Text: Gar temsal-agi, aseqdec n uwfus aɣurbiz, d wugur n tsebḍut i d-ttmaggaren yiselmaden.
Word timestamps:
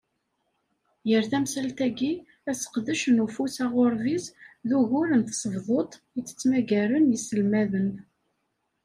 Gar 1.09 1.23
temsal-agi, 1.31 2.13
aseqdec 2.49 3.01
n 3.09 3.21
uwfus 3.23 3.55
aɣurbiz, 3.65 4.25
d 4.67 4.69
wugur 4.77 5.09
n 5.15 5.21
tsebḍut 5.23 5.93
i 6.17 6.19
d-ttmaggaren 6.21 7.11
yiselmaden. 7.11 7.89